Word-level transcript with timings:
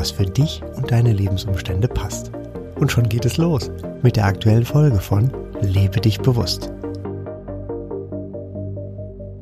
was 0.00 0.10
für 0.10 0.24
dich 0.24 0.62
und 0.76 0.90
deine 0.90 1.12
Lebensumstände 1.12 1.86
passt. 1.86 2.32
Und 2.76 2.90
schon 2.90 3.10
geht 3.10 3.26
es 3.26 3.36
los 3.36 3.70
mit 4.02 4.16
der 4.16 4.24
aktuellen 4.24 4.64
Folge 4.64 4.98
von 4.98 5.30
Lebe 5.60 6.00
dich 6.00 6.20
bewusst. 6.20 6.72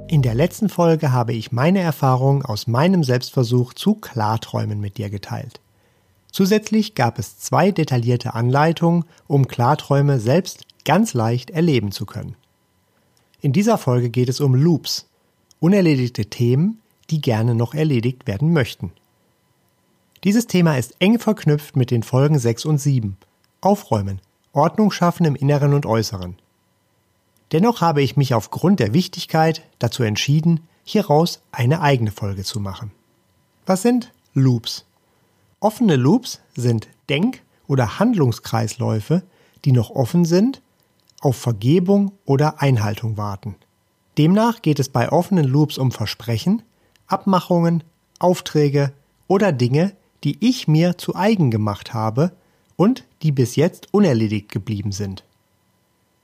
In 0.09 0.23
der 0.23 0.35
letzten 0.35 0.69
Folge 0.69 1.13
habe 1.13 1.33
ich 1.33 1.53
meine 1.53 1.79
Erfahrungen 1.79 2.45
aus 2.45 2.67
meinem 2.67 3.05
Selbstversuch 3.05 3.73
zu 3.73 3.95
Klarträumen 3.95 4.81
mit 4.81 4.99
dir 4.99 5.11
geteilt. 5.11 5.61
Zusätzlich 6.33 6.97
gab 6.97 7.21
es 7.21 7.39
zwei 7.39 7.71
detaillierte 7.71 8.35
Anleitungen, 8.35 9.05
um 9.29 9.47
Klarträume 9.47 10.19
selbst 10.19 10.65
ganz 10.85 11.15
leicht 11.15 11.51
erleben 11.51 11.93
zu 11.93 12.05
können. 12.05 12.35
In 13.41 13.53
dieser 13.53 13.79
Folge 13.79 14.11
geht 14.11 14.29
es 14.29 14.41
um 14.41 14.57
Loops, 14.57 15.07
unerledigte 15.61 16.27
Themen, 16.27 16.81
die 17.11 17.21
gerne 17.21 17.55
noch 17.55 17.75
erledigt 17.75 18.27
werden 18.27 18.53
möchten. 18.53 18.91
Dieses 20.25 20.49
Thema 20.49 20.77
ist 20.77 20.97
eng 20.99 21.21
verknüpft 21.21 21.77
mit 21.77 21.93
den 21.93 22.03
Folgen 22.03 22.39
6 22.39 22.65
und 22.65 22.79
7 22.79 23.17
Aufräumen, 23.61 24.21
Ordnung 24.53 24.91
schaffen 24.91 25.25
im 25.25 25.37
Inneren 25.37 25.75
und 25.75 25.87
Äußeren. 25.87 26.37
Dennoch 27.53 27.81
habe 27.81 28.03
ich 28.03 28.17
mich 28.17 28.35
aufgrund 28.35 28.81
der 28.81 28.93
Wichtigkeit 28.93 29.63
dazu 29.79 30.03
entschieden, 30.03 30.61
hieraus 30.85 31.41
eine 31.53 31.81
eigene 31.81 32.11
Folge 32.11 32.43
zu 32.43 32.59
machen. 32.59 32.91
Was 33.65 33.83
sind 33.83 34.13
Loops? 34.35 34.85
Offene 35.61 35.97
Loops 35.97 36.41
sind 36.57 36.89
Denk- 37.09 37.43
oder 37.69 37.99
Handlungskreisläufe, 37.99 39.23
die 39.65 39.73
noch 39.73 39.91
offen 39.91 40.25
sind, 40.25 40.63
auf 41.21 41.37
Vergebung 41.37 42.13
oder 42.25 42.61
Einhaltung 42.61 43.17
warten. 43.17 43.55
Demnach 44.19 44.63
geht 44.63 44.81
es 44.81 44.89
bei 44.89 45.13
offenen 45.13 45.45
Loops 45.45 45.79
um 45.79 45.93
Versprechen, 45.93 46.63
Abmachungen, 47.07 47.85
Aufträge 48.19 48.93
oder 49.29 49.53
Dinge, 49.53 49.93
die 50.25 50.37
ich 50.41 50.69
mir 50.69 50.99
zu 50.99 51.15
eigen 51.15 51.51
gemacht 51.51 51.95
habe 51.95 52.33
und 52.77 53.05
die 53.23 53.33
bis 53.33 53.57
jetzt 53.57 53.93
unerledigt 53.93 54.51
geblieben 54.51 54.93
sind. 54.93 55.25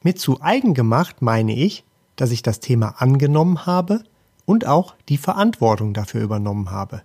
Mit 0.02 0.18
zu 0.18 0.40
eigen 0.40 0.74
gemacht 0.74 1.22
meine 1.22 1.54
ich, 1.54 1.84
dass 2.16 2.30
ich 2.30 2.42
das 2.42 2.60
Thema 2.60 3.00
angenommen 3.00 3.66
habe 3.66 4.04
und 4.44 4.66
auch 4.66 4.94
die 5.08 5.18
Verantwortung 5.18 5.94
dafür 5.94 6.22
übernommen 6.22 6.70
habe. 6.70 7.02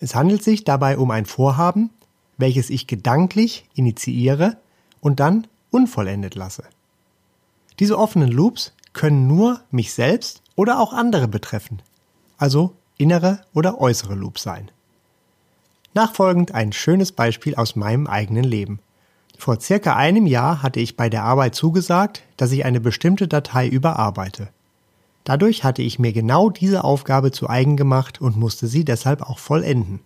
Es 0.00 0.14
handelt 0.14 0.42
sich 0.42 0.64
dabei 0.64 0.96
um 0.96 1.10
ein 1.10 1.26
Vorhaben, 1.26 1.90
welches 2.36 2.70
ich 2.70 2.86
gedanklich 2.86 3.68
initiiere 3.74 4.56
und 5.00 5.20
dann 5.20 5.46
unvollendet 5.70 6.34
lasse. 6.34 6.64
Diese 7.78 7.98
offenen 7.98 8.30
Loops 8.30 8.72
können 8.92 9.26
nur 9.26 9.60
mich 9.70 9.92
selbst 9.92 10.42
oder 10.56 10.80
auch 10.80 10.92
andere 10.92 11.28
betreffen, 11.28 11.82
also 12.36 12.74
innere 12.96 13.42
oder 13.54 13.80
äußere 13.80 14.14
Loops 14.14 14.42
sein. 14.42 14.70
Nachfolgend 15.98 16.54
ein 16.54 16.72
schönes 16.72 17.10
Beispiel 17.10 17.56
aus 17.56 17.74
meinem 17.74 18.06
eigenen 18.06 18.44
Leben. 18.44 18.78
Vor 19.36 19.58
circa 19.58 19.96
einem 19.96 20.26
Jahr 20.26 20.62
hatte 20.62 20.78
ich 20.78 20.96
bei 20.96 21.08
der 21.08 21.24
Arbeit 21.24 21.56
zugesagt, 21.56 22.22
dass 22.36 22.52
ich 22.52 22.64
eine 22.64 22.78
bestimmte 22.78 23.26
Datei 23.26 23.66
überarbeite. 23.66 24.50
Dadurch 25.24 25.64
hatte 25.64 25.82
ich 25.82 25.98
mir 25.98 26.12
genau 26.12 26.50
diese 26.50 26.84
Aufgabe 26.84 27.32
zu 27.32 27.50
eigen 27.50 27.76
gemacht 27.76 28.20
und 28.20 28.36
musste 28.36 28.68
sie 28.68 28.84
deshalb 28.84 29.22
auch 29.22 29.40
vollenden. 29.40 29.98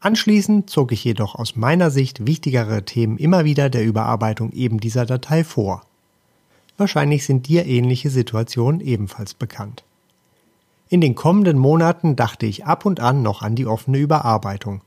Anschließend 0.00 0.70
zog 0.70 0.92
ich 0.92 1.04
jedoch 1.04 1.34
aus 1.34 1.56
meiner 1.56 1.90
Sicht 1.90 2.26
wichtigere 2.26 2.82
Themen 2.82 3.18
immer 3.18 3.44
wieder 3.44 3.68
der 3.68 3.84
Überarbeitung 3.84 4.50
eben 4.52 4.80
dieser 4.80 5.04
Datei 5.04 5.44
vor. 5.44 5.82
Wahrscheinlich 6.78 7.26
sind 7.26 7.48
dir 7.48 7.66
ähnliche 7.66 8.08
Situationen 8.08 8.80
ebenfalls 8.80 9.34
bekannt. 9.34 9.84
In 10.92 11.00
den 11.00 11.14
kommenden 11.14 11.56
Monaten 11.56 12.16
dachte 12.16 12.46
ich 12.46 12.66
ab 12.66 12.84
und 12.84 12.98
an 12.98 13.22
noch 13.22 13.42
an 13.42 13.54
die 13.54 13.64
offene 13.64 13.98
Überarbeitung. 13.98 14.82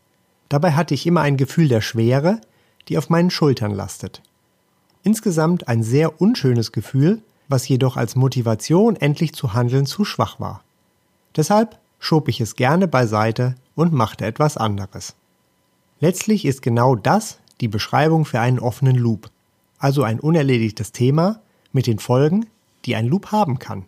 Dabei 0.50 0.74
hatte 0.74 0.94
ich 0.94 1.08
immer 1.08 1.22
ein 1.22 1.38
Gefühl 1.38 1.70
der 1.70 1.80
Schwere, 1.80 2.42
die 2.90 2.98
auf 2.98 3.10
meinen 3.10 3.30
Schultern 3.30 3.72
lastet. 3.72 4.22
Insgesamt 5.04 5.70
ein 5.70 5.82
sehr 5.82 6.20
unschönes 6.20 6.74
Gefühl, 6.74 7.22
was 7.48 7.70
jedoch 7.70 7.96
als 7.96 8.18
Motivation 8.18 8.98
endlich 8.98 9.34
zu 9.34 9.54
handeln 9.54 9.86
zu 9.86 10.04
schwach 10.04 10.42
war. 10.42 10.62
Deshalb 11.38 11.80
schob 12.00 12.28
ich 12.28 12.42
es 12.42 12.58
gerne 12.58 12.90
beiseite 12.90 13.56
und 13.74 13.94
machte 13.94 14.26
etwas 14.26 14.58
anderes. 14.58 15.16
Letztlich 16.02 16.44
ist 16.44 16.62
genau 16.62 16.96
das 16.96 17.40
die 17.62 17.70
Beschreibung 17.70 18.26
für 18.26 18.42
einen 18.42 18.60
offenen 18.60 18.98
Loop, 18.98 19.30
also 19.80 20.04
ein 20.04 20.20
unerledigtes 20.20 20.92
Thema 20.92 21.40
mit 21.72 21.88
den 21.88 22.00
Folgen, 22.00 22.48
die 22.84 22.98
ein 22.98 23.08
Loop 23.08 23.32
haben 23.32 23.58
kann. 23.58 23.86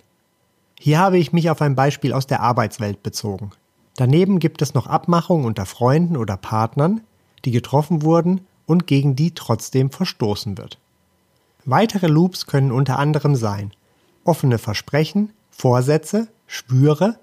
Hier 0.80 1.00
habe 1.00 1.18
ich 1.18 1.34
mich 1.34 1.50
auf 1.50 1.62
ein 1.62 1.76
Beispiel 1.76 2.14
aus 2.14 2.28
der 2.28 2.42
Arbeitswelt 2.42 3.04
bezogen. 3.04 3.52
Daneben 3.96 4.40
gibt 4.40 4.62
es 4.62 4.74
noch 4.74 4.88
Abmachungen 4.88 5.46
unter 5.46 5.66
Freunden 5.66 6.18
oder 6.18 6.38
Partnern, 6.38 7.02
die 7.46 7.52
getroffen 7.52 8.02
wurden 8.02 8.42
und 8.66 8.88
gegen 8.88 9.16
die 9.16 9.32
trotzdem 9.32 9.90
verstoßen 9.90 10.58
wird. 10.58 10.80
Weitere 11.64 12.08
Loops 12.08 12.46
können 12.46 12.72
unter 12.72 13.00
anderem 13.00 13.36
sein 13.36 13.72
offene 14.26 14.58
Versprechen, 14.58 15.32
Vorsätze, 15.52 16.28
Schwüre, 16.48 17.18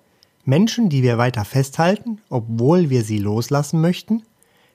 Menschen, 0.45 0.89
die 0.89 1.03
wir 1.03 1.19
weiter 1.19 1.45
festhalten, 1.45 2.21
obwohl 2.31 2.89
wir 2.89 3.05
sie 3.05 3.19
loslassen 3.19 3.81
möchten, 3.81 4.23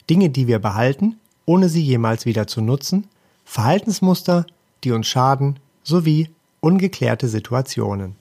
Dinge, 0.09 0.30
die 0.30 0.48
wir 0.48 0.59
behalten, 0.59 1.18
ohne 1.46 1.70
sie 1.70 1.82
jemals 1.82 2.26
wieder 2.26 2.48
zu 2.48 2.62
nutzen, 2.62 3.08
Verhaltensmuster, 3.44 4.46
die 4.84 4.92
uns 4.92 5.08
schaden, 5.08 5.59
sowie 5.84 6.30
ungeklärte 6.59 7.28
Situationen. 7.28 8.16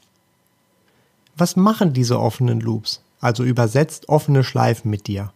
Was 1.37 1.55
machen 1.55 1.93
diese 1.93 2.19
offenen 2.19 2.61
Loops, 2.61 3.03
also 3.21 3.45
übersetzt 3.45 4.09
offene 4.09 4.43
Schleifen 4.43 4.91
mit 4.91 5.07
dir? 5.07 5.33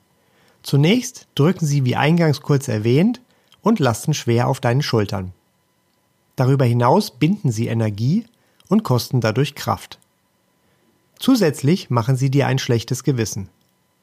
Zunächst 0.62 1.28
drücken 1.34 1.66
sie 1.66 1.84
wie 1.84 1.96
eingangs 1.96 2.40
kurz 2.40 2.68
erwähnt 2.68 3.20
und 3.60 3.80
lasten 3.80 4.14
schwer 4.14 4.48
auf 4.48 4.60
deinen 4.60 4.82
Schultern. 4.82 5.32
Darüber 6.36 6.64
hinaus 6.64 7.10
binden 7.10 7.52
sie 7.52 7.66
Energie 7.66 8.24
und 8.68 8.82
kosten 8.82 9.20
dadurch 9.20 9.54
Kraft. 9.54 9.98
Zusätzlich 11.18 11.90
machen 11.90 12.16
sie 12.16 12.30
dir 12.30 12.46
ein 12.46 12.58
schlechtes 12.58 13.04
Gewissen. 13.04 13.50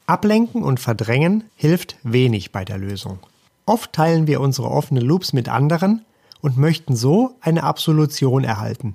Ablenken 0.06 0.62
und 0.62 0.78
verdrängen 0.78 1.44
hilft 1.56 1.96
wenig 2.04 2.52
bei 2.52 2.64
der 2.64 2.78
Lösung. 2.78 3.18
Oft 3.66 3.92
teilen 3.92 4.28
wir 4.28 4.40
unsere 4.40 4.70
offenen 4.70 5.04
Loops 5.04 5.32
mit 5.32 5.48
anderen 5.48 6.04
und 6.40 6.56
möchten 6.56 6.94
so 6.94 7.34
eine 7.40 7.64
Absolution 7.64 8.44
erhalten. 8.44 8.92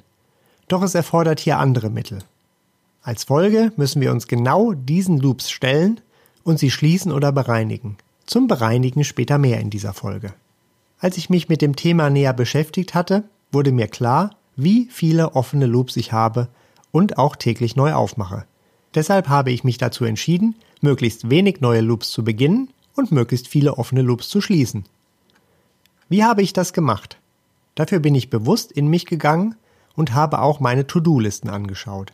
Doch 0.69 0.81
es 0.81 0.95
erfordert 0.95 1.41
hier 1.41 1.59
andere 1.59 1.89
Mittel. 1.89 2.19
Als 3.05 3.25
Folge 3.25 3.73
müssen 3.75 4.01
wir 4.01 4.11
uns 4.13 4.27
genau 4.27 4.71
diesen 4.71 5.19
Loops 5.19 5.51
stellen 5.51 5.99
und 6.45 6.57
sie 6.57 6.71
schließen 6.71 7.11
oder 7.11 7.33
bereinigen. 7.33 7.97
Zum 8.25 8.47
Bereinigen 8.47 9.03
später 9.03 9.37
mehr 9.37 9.59
in 9.59 9.69
dieser 9.69 9.93
Folge. 9.93 10.33
Als 10.99 11.17
ich 11.17 11.29
mich 11.29 11.49
mit 11.49 11.61
dem 11.61 11.75
Thema 11.75 12.09
näher 12.09 12.31
beschäftigt 12.31 12.93
hatte, 12.93 13.25
wurde 13.51 13.73
mir 13.73 13.89
klar, 13.89 14.37
wie 14.55 14.87
viele 14.89 15.35
offene 15.35 15.65
Loops 15.65 15.97
ich 15.97 16.13
habe 16.13 16.47
und 16.93 17.17
auch 17.17 17.35
täglich 17.35 17.75
neu 17.75 17.91
aufmache. 17.91 18.45
Deshalb 18.95 19.27
habe 19.27 19.51
ich 19.51 19.65
mich 19.65 19.77
dazu 19.77 20.05
entschieden, 20.05 20.55
möglichst 20.79 21.29
wenig 21.29 21.59
neue 21.59 21.81
Loops 21.81 22.09
zu 22.09 22.23
beginnen 22.23 22.69
und 22.95 23.11
möglichst 23.11 23.49
viele 23.49 23.77
offene 23.77 24.01
Loops 24.01 24.29
zu 24.29 24.39
schließen. 24.39 24.85
Wie 26.07 26.23
habe 26.23 26.41
ich 26.41 26.53
das 26.53 26.71
gemacht? 26.71 27.17
Dafür 27.75 27.99
bin 27.99 28.15
ich 28.15 28.29
bewusst 28.29 28.71
in 28.71 28.87
mich 28.87 29.05
gegangen 29.05 29.55
und 29.93 30.13
habe 30.13 30.41
auch 30.41 30.61
meine 30.61 30.87
To-Do-Listen 30.87 31.49
angeschaut. 31.49 32.13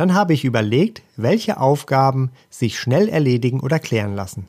Dann 0.00 0.14
habe 0.14 0.32
ich 0.32 0.46
überlegt, 0.46 1.02
welche 1.18 1.60
Aufgaben 1.60 2.30
sich 2.48 2.78
schnell 2.78 3.10
erledigen 3.10 3.60
oder 3.60 3.78
klären 3.78 4.14
lassen. 4.14 4.48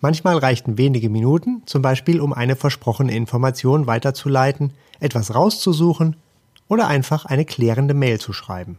Manchmal 0.00 0.38
reichten 0.38 0.78
wenige 0.78 1.10
Minuten, 1.10 1.60
zum 1.66 1.82
Beispiel 1.82 2.18
um 2.18 2.32
eine 2.32 2.56
versprochene 2.56 3.12
Information 3.12 3.86
weiterzuleiten, 3.86 4.72
etwas 4.98 5.34
rauszusuchen 5.34 6.16
oder 6.66 6.88
einfach 6.88 7.26
eine 7.26 7.44
klärende 7.44 7.92
Mail 7.92 8.20
zu 8.20 8.32
schreiben. 8.32 8.78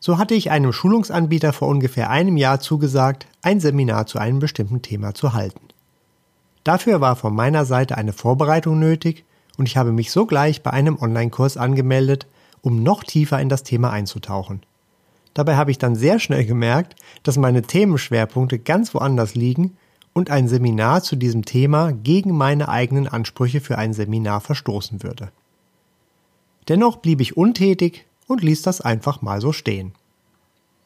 So 0.00 0.18
hatte 0.18 0.34
ich 0.34 0.50
einem 0.50 0.72
Schulungsanbieter 0.72 1.52
vor 1.52 1.68
ungefähr 1.68 2.10
einem 2.10 2.36
Jahr 2.36 2.58
zugesagt, 2.58 3.28
ein 3.40 3.60
Seminar 3.60 4.06
zu 4.06 4.18
einem 4.18 4.40
bestimmten 4.40 4.82
Thema 4.82 5.14
zu 5.14 5.32
halten. 5.32 5.68
Dafür 6.64 7.00
war 7.00 7.14
von 7.14 7.32
meiner 7.32 7.64
Seite 7.64 7.96
eine 7.96 8.12
Vorbereitung 8.12 8.80
nötig 8.80 9.24
und 9.58 9.68
ich 9.68 9.76
habe 9.76 9.92
mich 9.92 10.10
sogleich 10.10 10.64
bei 10.64 10.72
einem 10.72 10.98
Online-Kurs 11.00 11.56
angemeldet, 11.56 12.26
um 12.62 12.82
noch 12.82 13.04
tiefer 13.04 13.40
in 13.40 13.48
das 13.48 13.62
Thema 13.62 13.92
einzutauchen. 13.92 14.62
Dabei 15.36 15.56
habe 15.56 15.70
ich 15.70 15.76
dann 15.76 15.94
sehr 15.94 16.18
schnell 16.18 16.46
gemerkt, 16.46 16.96
dass 17.22 17.36
meine 17.36 17.60
Themenschwerpunkte 17.60 18.58
ganz 18.58 18.94
woanders 18.94 19.34
liegen 19.34 19.76
und 20.14 20.30
ein 20.30 20.48
Seminar 20.48 21.02
zu 21.02 21.14
diesem 21.14 21.44
Thema 21.44 21.92
gegen 21.92 22.34
meine 22.34 22.70
eigenen 22.70 23.06
Ansprüche 23.06 23.60
für 23.60 23.76
ein 23.76 23.92
Seminar 23.92 24.40
verstoßen 24.40 25.02
würde. 25.02 25.30
Dennoch 26.68 26.96
blieb 26.96 27.20
ich 27.20 27.36
untätig 27.36 28.06
und 28.26 28.42
ließ 28.42 28.62
das 28.62 28.80
einfach 28.80 29.20
mal 29.20 29.42
so 29.42 29.52
stehen. 29.52 29.92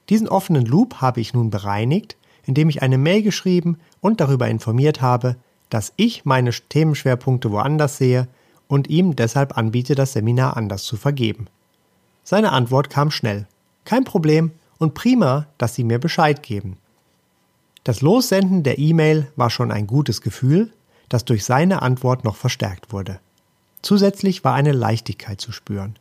Diesen 0.09 0.29
offenen 0.29 0.67
Loop 0.67 0.97
habe 0.97 1.21
ich 1.21 1.33
nun 1.33 1.51
bereinigt, 1.51 2.17
indem 2.45 2.71
ich 2.71 2.83
eine 2.83 2.99
Mail 2.99 3.23
geschrieben 3.23 3.79
und 4.01 4.21
darüber 4.21 4.49
informiert 4.49 5.01
habe, 5.01 5.37
dass 5.69 5.93
ich 5.95 6.25
meine 6.25 6.51
Themenschwerpunkte 6.51 7.53
woanders 7.53 7.99
sehe 7.99 8.27
und 8.67 8.91
ihm 8.91 9.15
deshalb 9.15 9.57
anbiete, 9.57 9.95
das 9.95 10.15
Seminar 10.15 10.57
anders 10.57 10.83
zu 10.83 10.97
vergeben. 10.97 11.47
Seine 12.25 12.51
Antwort 12.51 12.91
kam 12.91 13.13
schnell. 13.13 13.47
Kein 13.91 14.05
Problem 14.05 14.53
und 14.79 14.95
prima, 14.95 15.49
dass 15.59 15.75
Sie 15.75 15.83
mir 15.83 15.99
Bescheid 15.99 16.45
geben. 16.45 16.77
Das 17.83 18.03
Lossenden 18.03 18.63
der 18.63 18.79
E-Mail 18.79 19.27
war 19.35 19.51
schon 19.51 19.73
ein 19.73 19.89
gutes 19.89 20.21
Gefühl, 20.21 20.73
das 21.09 21.25
durch 21.25 21.45
seine 21.45 21.83
Antwort 21.83 22.23
noch 22.23 22.37
verstärkt 22.37 22.93
wurde. 22.93 23.19
Zusätzlich 23.83 24.45
war 24.45 24.55
eine 24.55 24.71
Leichtigkeit 24.71 25.41
zu 25.41 25.51
spüren. 25.51 25.97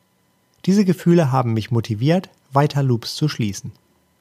Diese 0.68 0.86
Gefühle 0.86 1.32
haben 1.32 1.54
mich 1.54 1.72
motiviert, 1.72 2.30
weiter 2.54 2.84
Loops 2.84 3.16
zu 3.16 3.28
schließen. 3.28 3.72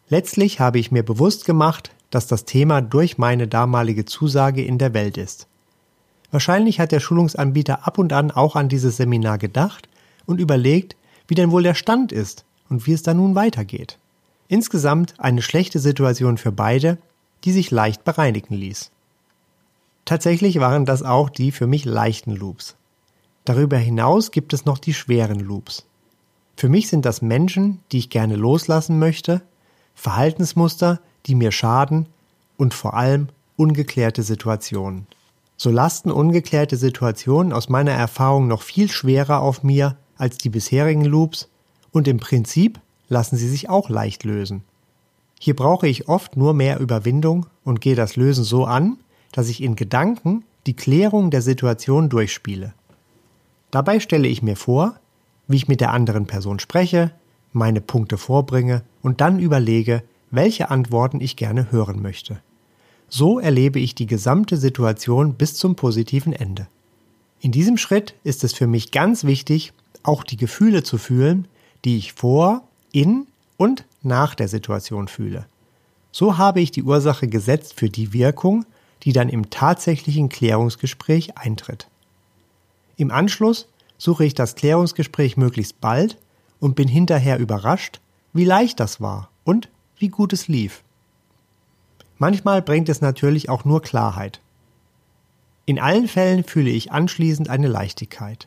Letztlich 0.09 0.61
habe 0.61 0.79
ich 0.79 0.91
mir 0.91 1.03
bewusst 1.03 1.45
gemacht, 1.45 1.91
dass 2.09 2.27
das 2.27 2.47
Thema 2.47 2.81
durch 2.81 3.19
meine 3.19 3.49
damalige 3.49 4.07
Zusage 4.07 4.65
in 4.65 4.79
der 4.79 4.95
Welt 4.95 5.19
ist. 5.19 5.47
Wahrscheinlich 6.31 6.81
hat 6.81 6.91
der 6.91 7.01
Schulungsanbieter 7.01 7.87
ab 7.87 7.99
und 7.99 8.15
an 8.15 8.31
auch 8.31 8.57
an 8.57 8.71
dieses 8.71 8.97
Seminar 8.97 9.37
gedacht 9.37 9.91
und 10.25 10.41
überlegt, 10.41 10.97
wie 11.27 11.35
denn 11.35 11.51
wohl 11.51 11.65
der 11.65 11.75
Stand 11.75 12.13
ist 12.13 12.47
und 12.69 12.87
wie 12.87 12.93
es 12.93 13.03
da 13.03 13.15
nun 13.15 13.35
weitergeht. 13.35 13.99
Insgesamt 14.49 15.15
eine 15.19 15.43
schlechte 15.43 15.79
Situation 15.79 16.39
für 16.39 16.53
beide, 16.53 16.99
die 17.45 17.53
sich 17.53 17.71
leicht 17.71 18.05
bereinigen 18.05 18.55
ließ. 18.55 18.91
Tatsächlich 20.05 20.59
waren 20.59 20.87
das 20.87 21.03
auch 21.03 21.29
die 21.29 21.53
für 21.53 21.67
mich 21.67 21.85
leichten 21.85 22.35
Loops. 22.35 22.77
Darüber 23.45 23.77
hinaus 23.77 24.31
gibt 24.31 24.53
es 24.53 24.65
noch 24.65 24.79
die 24.79 24.95
schweren 24.95 25.41
Loops. 25.41 25.87
Für 26.57 26.69
mich 26.69 26.89
sind 26.89 27.05
das 27.05 27.23
Menschen, 27.23 27.81
die 27.93 27.99
ich 27.99 28.11
gerne 28.11 28.37
loslassen 28.37 28.99
möchte, 28.99 29.43
Verhaltensmuster, 29.95 31.01
die 31.27 31.35
mir 31.35 31.53
schaden 31.53 32.07
und 32.57 32.75
vor 32.75 32.95
allem 32.95 33.29
ungeklärte 33.57 34.23
Situationen. 34.23 35.07
So 35.57 35.71
lasten 35.71 36.11
ungeklärte 36.11 36.77
Situationen 36.77 37.53
aus 37.53 37.69
meiner 37.69 37.93
Erfahrung 37.93 38.49
noch 38.49 38.63
viel 38.63 38.91
schwerer 38.91 39.41
auf 39.41 39.63
mir 39.63 39.97
als 40.17 40.39
die 40.39 40.51
bisherigen 40.51 41.05
Loops 41.05 41.49
und 41.93 42.09
im 42.09 42.19
Prinzip 42.19 42.81
lassen 43.09 43.37
sie 43.37 43.49
sich 43.49 43.69
auch 43.69 43.89
leicht 43.89 44.25
lösen. 44.25 44.63
Hier 45.41 45.55
brauche 45.55 45.87
ich 45.87 46.09
oft 46.09 46.37
nur 46.37 46.55
mehr 46.55 46.81
Überwindung 46.81 47.47
und 47.65 47.81
gehe 47.81 47.95
das 47.95 48.17
Lösen 48.17 48.45
so 48.45 48.65
an, 48.65 48.99
dass 49.33 49.49
ich 49.49 49.63
in 49.63 49.77
Gedanken 49.77 50.45
die 50.67 50.75
Klärung 50.75 51.31
der 51.31 51.43
Situation 51.43 52.09
durchspiele. 52.09 52.75
Dabei 53.71 54.01
stelle 54.01 54.29
ich 54.29 54.43
mir 54.43 54.57
vor, 54.57 54.99
wie 55.47 55.57
ich 55.57 55.69
mit 55.69 55.81
der 55.81 55.93
anderen 55.93 56.27
Person 56.27 56.59
spreche, 56.59 57.13
meine 57.53 57.81
Punkte 57.81 58.19
vorbringe 58.19 58.83
und 59.03 59.21
dann 59.21 59.39
überlege, 59.39 60.03
welche 60.31 60.71
Antworten 60.71 61.21
ich 61.21 61.37
gerne 61.37 61.71
hören 61.73 62.03
möchte. 62.03 62.41
So 63.09 63.39
erlebe 63.39 63.79
ich 63.79 63.95
die 63.95 64.07
gesamte 64.07 64.59
Situation 64.59 65.35
bis 65.35 65.55
zum 65.55 65.77
positiven 65.77 66.35
Ende. 66.35 66.67
In 67.41 67.53
diesem 67.53 67.79
Schritt 67.79 68.15
ist 68.25 68.45
es 68.45 68.53
für 68.53 68.67
mich 68.67 68.91
ganz 68.91 69.25
wichtig, 69.25 69.73
auch 70.03 70.25
die 70.25 70.37
Gefühle 70.37 70.83
zu 70.83 70.99
fühlen, 70.99 71.49
die 71.89 71.97
ich 71.97 72.13
vor, 72.13 72.69
in 72.93 73.27
und 73.57 73.87
nach 74.03 74.35
der 74.35 74.49
Situation 74.49 75.09
fühle. 75.09 75.47
So 76.13 76.37
habe 76.37 76.61
ich 76.61 76.71
die 76.71 76.83
Ursache 76.83 77.29
gesetzt 77.29 77.73
für 77.81 77.89
die 77.89 78.13
Wirkung, 78.13 78.67
die 79.05 79.15
dann 79.15 79.31
im 79.31 79.49
tatsächlichen 79.49 80.29
Klärungsgespräch 80.29 81.39
eintritt. 81.39 81.89
Im 82.99 83.11
Anschluss 83.11 83.69
suche 83.97 84.27
ich 84.27 84.35
das 84.35 84.55
Klärungsgespräch 84.55 85.39
möglichst 85.39 85.81
bald 85.81 86.19
und 86.61 86.77
bin 86.77 86.89
hinterher 86.89 87.39
überrascht, 87.39 88.01
wie 88.35 88.45
leicht 88.45 88.81
das 88.81 89.01
war 89.01 89.31
und 89.45 89.71
wie 89.97 90.09
gut 90.09 90.35
es 90.35 90.47
lief. 90.47 90.83
Manchmal 92.19 92.61
bringt 92.61 92.91
es 92.91 93.01
natürlich 93.01 93.49
auch 93.49 93.65
nur 93.65 93.81
Klarheit. 93.81 94.43
In 95.65 95.79
allen 95.79 96.07
Fällen 96.07 96.45
fühle 96.45 96.69
ich 96.69 96.93
anschließend 96.93 97.49
eine 97.49 97.69
Leichtigkeit. 97.69 98.47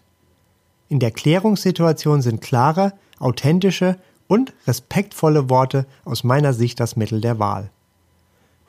In 0.89 0.99
der 0.99 1.09
Klärungssituation 1.09 2.21
sind 2.21 2.41
klare, 2.41 2.93
authentische 3.21 3.97
und 4.27 4.53
respektvolle 4.65 5.49
Worte 5.49 5.85
aus 6.05 6.23
meiner 6.23 6.53
Sicht 6.53 6.79
das 6.79 6.95
Mittel 6.95 7.21
der 7.21 7.39
Wahl. 7.39 7.69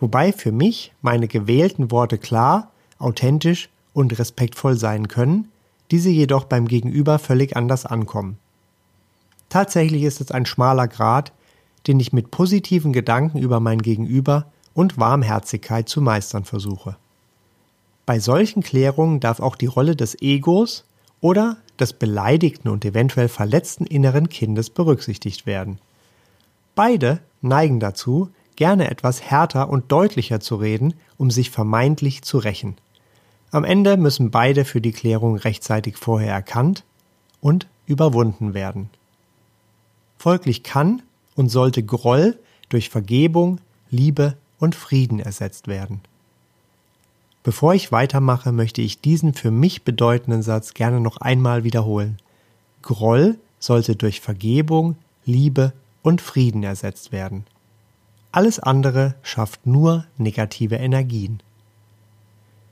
Wobei 0.01 0.33
für 0.33 0.53
mich 0.53 0.93
meine 1.01 1.29
gewählten 1.29 1.91
Worte 1.91 2.19
klar, 2.19 2.73
authentisch 2.99 3.69
und 3.95 4.19
respektvoll 4.19 4.77
sein 4.77 5.09
können, 5.09 5.49
diese 5.91 6.11
jedoch 6.11 6.45
beim 6.45 6.67
Gegenüber 6.67 7.19
völlig 7.19 7.57
anders 7.57 7.87
ankommen. 7.87 8.39
Tatsächlich 9.49 10.03
ist 10.03 10.21
es 10.21 10.31
ein 10.31 10.47
schmaler 10.47 10.89
Grat, 10.89 11.33
den 11.87 12.01
ich 12.01 12.13
mit 12.13 12.31
positiven 12.31 12.93
Gedanken 12.93 13.39
über 13.39 13.61
mein 13.61 13.83
Gegenüber 13.83 14.47
und 14.75 14.99
Warmherzigkeit 14.99 15.89
zu 15.89 16.01
meistern 16.01 16.45
versuche. 16.45 16.97
Bei 18.07 18.19
solchen 18.19 18.63
Klärungen 18.63 19.21
darf 19.21 19.41
auch 19.41 19.57
die 19.57 19.67
Rolle 19.67 19.95
des 19.95 20.21
Egos 20.21 20.85
oder 21.21 21.59
des 21.79 21.93
beleidigten 21.93 22.69
und 22.69 22.85
eventuell 22.85 23.29
verletzten 23.29 23.87
inneren 23.87 24.29
Kindes 24.29 24.71
berücksichtigt 24.71 25.47
werden. 25.47 25.79
Beide 26.75 27.21
neigen 27.41 27.81
dazu, 27.81 28.31
gerne 28.57 28.91
etwas 28.91 29.23
härter 29.23 29.69
und 29.69 29.91
deutlicher 29.91 30.41
zu 30.41 30.57
reden, 30.57 30.95
um 31.17 31.31
sich 31.31 31.51
vermeintlich 31.51 32.23
zu 32.23 32.39
rächen. 32.39 32.77
Am 33.51 33.65
Ende 33.65 33.97
müssen 33.97 34.31
beide 34.31 34.65
für 34.65 34.81
die 34.81 34.93
Klärung 34.93 35.37
rechtzeitig 35.37 35.97
vorher 35.97 36.33
erkannt 36.33 36.85
und 37.41 37.67
überwunden 37.87 38.55
werden. 38.55 38.89
Folglich 40.19 40.63
kann 40.63 41.03
und 41.35 41.49
sollte 41.49 41.83
Groll 41.83 42.39
durch 42.69 42.89
Vergebung, 42.89 43.61
Liebe 43.91 44.37
und 44.59 44.75
Frieden 44.75 45.19
ersetzt 45.21 45.67
werden. 45.67 46.01
Bevor 47.43 47.75
ich 47.75 47.91
weitermache, 47.91 48.53
möchte 48.53 48.83
ich 48.83 49.01
diesen 49.01 49.35
für 49.35 49.51
mich 49.51 49.83
bedeutenden 49.83 50.43
Satz 50.43 50.75
gerne 50.75 51.01
noch 51.01 51.17
einmal 51.17 51.65
wiederholen. 51.65 52.19
Groll 52.83 53.39
sollte 53.59 53.97
durch 53.97 54.21
Vergebung, 54.21 54.97
Liebe 55.25 55.73
und 56.03 56.21
Frieden 56.21 56.63
ersetzt 56.63 57.11
werden. 57.11 57.45
Alles 58.31 58.59
andere 58.59 59.15
schafft 59.23 59.67
nur 59.67 60.07
negative 60.19 60.77
Energien. 60.77 61.41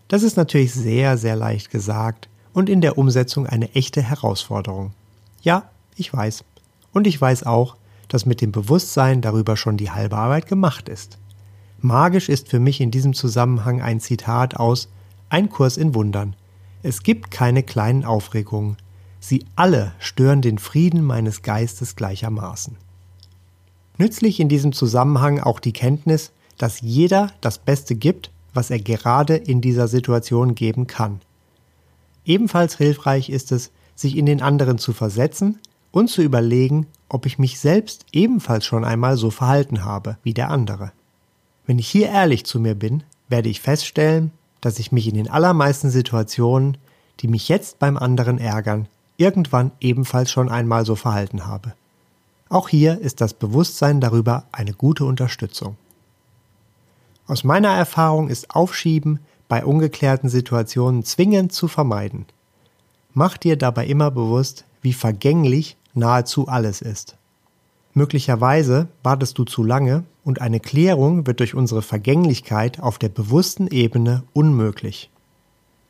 Das 0.09 0.23
ist 0.23 0.37
natürlich 0.37 0.73
sehr, 0.73 1.18
sehr 1.18 1.37
leicht 1.37 1.71
gesagt 1.71 2.28
und 2.52 2.68
in 2.68 2.80
der 2.80 2.97
Umsetzung 2.97 3.47
eine 3.47 3.75
echte 3.75 4.02
Herausforderung. 4.02 4.92
Ja, 5.42 5.71
ich 5.97 6.12
weiß. 6.12 6.44
Und 6.92 7.06
ich 7.06 7.21
weiß 7.21 7.44
auch, 7.44 7.76
dass 8.09 8.26
mit 8.26 8.40
dem 8.40 8.52
Bewusstsein 8.52 9.21
darüber 9.21 9.56
schon 9.56 9.76
die 9.76 9.90
halbe 9.90 10.16
Arbeit 10.16 10.47
gemacht 10.47 10.88
ist. 10.88 11.18
Magisch 11.82 12.28
ist 12.28 12.49
für 12.49 12.60
mich 12.60 12.82
in 12.82 12.90
diesem 12.90 13.14
Zusammenhang 13.14 13.80
ein 13.80 14.00
Zitat 14.00 14.56
aus 14.56 14.88
Ein 15.30 15.49
Kurs 15.49 15.78
in 15.78 15.94
Wundern. 15.94 16.37
Es 16.82 17.02
gibt 17.02 17.30
keine 17.30 17.62
kleinen 17.62 18.04
Aufregungen. 18.04 18.76
Sie 19.18 19.46
alle 19.56 19.92
stören 19.99 20.42
den 20.42 20.58
Frieden 20.58 21.02
meines 21.02 21.40
Geistes 21.40 21.96
gleichermaßen. 21.96 22.76
Nützlich 23.96 24.40
in 24.40 24.50
diesem 24.50 24.72
Zusammenhang 24.72 25.40
auch 25.40 25.58
die 25.58 25.72
Kenntnis, 25.72 26.32
dass 26.58 26.82
jeder 26.82 27.32
das 27.40 27.58
Beste 27.58 27.94
gibt, 27.94 28.30
was 28.52 28.70
er 28.70 28.78
gerade 28.78 29.37
in 29.37 29.62
dieser 29.62 29.88
Situation 29.88 30.54
geben 30.54 30.87
kann. 30.87 31.20
Ebenfalls 32.26 32.76
hilfreich 32.76 33.30
ist 33.30 33.52
es, 33.52 33.70
sich 33.94 34.18
in 34.18 34.26
den 34.26 34.42
anderen 34.42 34.76
zu 34.76 34.92
versetzen 34.92 35.58
und 35.92 36.08
zu 36.08 36.20
überlegen, 36.20 36.87
ob 37.08 37.25
ich 37.25 37.38
mich 37.38 37.58
selbst 37.58 38.04
ebenfalls 38.12 38.66
schon 38.66 38.84
einmal 38.84 39.16
so 39.16 39.30
verhalten 39.30 39.84
habe 39.84 40.18
wie 40.22 40.34
der 40.34 40.50
andere. 40.50 40.92
Wenn 41.70 41.78
ich 41.78 41.88
hier 41.88 42.08
ehrlich 42.08 42.44
zu 42.44 42.58
mir 42.58 42.74
bin, 42.74 43.04
werde 43.28 43.48
ich 43.48 43.60
feststellen, 43.60 44.32
dass 44.60 44.80
ich 44.80 44.90
mich 44.90 45.06
in 45.06 45.14
den 45.14 45.30
allermeisten 45.30 45.88
Situationen, 45.88 46.78
die 47.20 47.28
mich 47.28 47.48
jetzt 47.48 47.78
beim 47.78 47.96
anderen 47.96 48.38
ärgern, 48.38 48.88
irgendwann 49.18 49.70
ebenfalls 49.78 50.32
schon 50.32 50.48
einmal 50.48 50.84
so 50.84 50.96
verhalten 50.96 51.46
habe. 51.46 51.74
Auch 52.48 52.68
hier 52.68 52.98
ist 52.98 53.20
das 53.20 53.34
Bewusstsein 53.34 54.00
darüber 54.00 54.46
eine 54.50 54.72
gute 54.72 55.04
Unterstützung. 55.04 55.76
Aus 57.28 57.44
meiner 57.44 57.70
Erfahrung 57.70 58.30
ist 58.30 58.50
Aufschieben 58.50 59.20
bei 59.46 59.64
ungeklärten 59.64 60.28
Situationen 60.28 61.04
zwingend 61.04 61.52
zu 61.52 61.68
vermeiden. 61.68 62.26
Mach 63.14 63.36
dir 63.36 63.56
dabei 63.56 63.86
immer 63.86 64.10
bewusst, 64.10 64.64
wie 64.82 64.92
vergänglich 64.92 65.76
nahezu 65.94 66.48
alles 66.48 66.82
ist. 66.82 67.16
Möglicherweise 67.92 68.88
wartest 69.02 69.37
du 69.38 69.44
zu 69.44 69.64
lange 69.64 70.04
und 70.25 70.40
eine 70.40 70.61
Klärung 70.61 71.26
wird 71.26 71.40
durch 71.40 71.54
unsere 71.54 71.82
Vergänglichkeit 71.82 72.80
auf 72.80 72.99
der 72.99 73.09
bewussten 73.09 73.66
Ebene 73.66 74.23
unmöglich. 74.32 75.11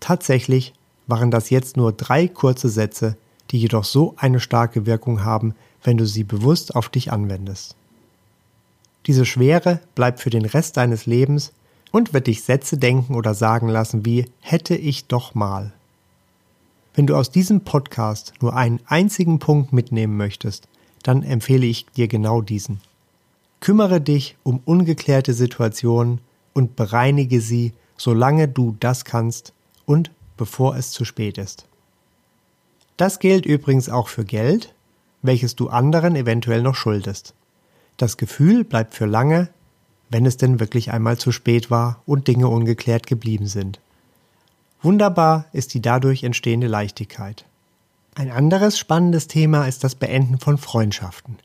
Tatsächlich 0.00 0.72
waren 1.06 1.30
das 1.30 1.50
jetzt 1.50 1.76
nur 1.76 1.92
drei 1.92 2.26
kurze 2.26 2.68
Sätze, 2.68 3.16
die 3.50 3.58
jedoch 3.58 3.84
so 3.84 4.14
eine 4.16 4.40
starke 4.40 4.86
Wirkung 4.86 5.24
haben, 5.24 5.54
wenn 5.82 5.98
du 5.98 6.06
sie 6.06 6.24
bewusst 6.24 6.74
auf 6.74 6.88
dich 6.88 7.12
anwendest. 7.12 7.76
Diese 9.06 9.26
Schwere 9.26 9.80
bleibt 9.94 10.20
für 10.20 10.30
den 10.30 10.44
Rest 10.44 10.76
deines 10.76 11.06
Lebens 11.06 11.52
und 11.90 12.14
wird 12.14 12.26
dich 12.26 12.42
Sätze 12.42 12.78
denken 12.78 13.14
oder 13.14 13.34
sagen 13.34 13.68
lassen 13.68 14.04
wie 14.04 14.26
hätte 14.40 14.74
ich 14.76 15.06
doch 15.06 15.34
mal. 15.34 15.72
Wenn 16.94 17.06
du 17.06 17.16
aus 17.16 17.30
diesem 17.30 17.62
Podcast 17.62 18.34
nur 18.40 18.54
einen 18.56 18.80
einzigen 18.86 19.38
Punkt 19.38 19.72
mitnehmen 19.72 20.16
möchtest, 20.16 20.68
dann 21.02 21.22
empfehle 21.22 21.66
ich 21.66 21.86
dir 21.86 22.08
genau 22.08 22.40
diesen. 22.40 22.80
Kümmere 23.60 24.00
dich 24.00 24.36
um 24.42 24.60
ungeklärte 24.64 25.34
Situationen 25.34 26.20
und 26.52 26.76
bereinige 26.76 27.40
sie, 27.40 27.72
solange 27.96 28.48
du 28.48 28.76
das 28.80 29.04
kannst 29.04 29.52
und 29.84 30.10
bevor 30.36 30.76
es 30.76 30.90
zu 30.90 31.04
spät 31.04 31.36
ist. 31.38 31.66
Das 32.96 33.18
gilt 33.18 33.46
übrigens 33.46 33.88
auch 33.88 34.08
für 34.08 34.24
Geld, 34.24 34.74
welches 35.22 35.56
du 35.56 35.68
anderen 35.68 36.16
eventuell 36.16 36.62
noch 36.62 36.74
schuldest. 36.74 37.34
Das 37.96 38.16
Gefühl 38.16 38.64
bleibt 38.64 38.94
für 38.94 39.06
lange, 39.06 39.50
wenn 40.08 40.26
es 40.26 40.36
denn 40.36 40.60
wirklich 40.60 40.90
einmal 40.90 41.18
zu 41.18 41.32
spät 41.32 41.70
war 41.70 42.02
und 42.06 42.28
Dinge 42.28 42.48
ungeklärt 42.48 43.06
geblieben 43.06 43.46
sind. 43.46 43.80
Wunderbar 44.82 45.44
ist 45.52 45.74
die 45.74 45.82
dadurch 45.82 46.24
entstehende 46.24 46.66
Leichtigkeit. 46.66 47.44
Ein 48.14 48.30
anderes 48.30 48.78
spannendes 48.78 49.28
Thema 49.28 49.66
ist 49.66 49.84
das 49.84 49.94
Beenden 49.94 50.38
von 50.38 50.58
Freundschaften. 50.58 51.38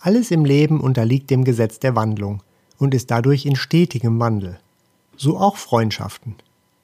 Alles 0.00 0.30
im 0.30 0.44
Leben 0.44 0.80
unterliegt 0.80 1.30
dem 1.30 1.44
Gesetz 1.44 1.80
der 1.80 1.96
Wandlung 1.96 2.42
und 2.78 2.94
ist 2.94 3.10
dadurch 3.10 3.46
in 3.46 3.56
stetigem 3.56 4.20
Wandel. 4.20 4.60
So 5.16 5.38
auch 5.38 5.56
Freundschaften. 5.56 6.36